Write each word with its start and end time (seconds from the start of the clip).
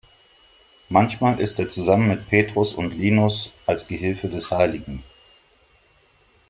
Manchmal 0.89 1.39
ist 1.39 1.59
er 1.59 1.69
zusammen 1.69 2.07
mit 2.07 2.27
Petrus 2.27 2.73
und 2.73 2.97
Linus 2.97 3.53
als 3.67 3.85
Gehilfe 3.87 4.29
des 4.29 4.49
hl. 4.49 4.83